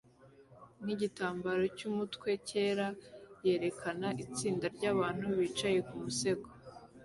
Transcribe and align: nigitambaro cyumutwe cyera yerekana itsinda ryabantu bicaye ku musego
nigitambaro 0.83 1.63
cyumutwe 1.77 2.29
cyera 2.47 2.87
yerekana 3.45 4.07
itsinda 4.23 4.65
ryabantu 4.77 5.25
bicaye 5.39 5.79
ku 5.87 5.95
musego 6.03 6.47